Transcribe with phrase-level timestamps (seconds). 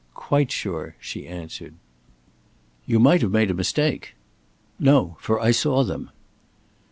[0.15, 1.75] "Quite sure," she answered.
[2.87, 4.15] "You might have made a mistake."
[4.79, 6.09] "No; for I saw them."